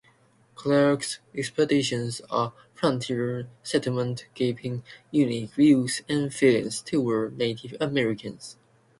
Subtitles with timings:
[0.55, 4.81] Clark's expeditions and frontier settlement gave him
[5.11, 8.57] unique views and feelings toward Native Americans.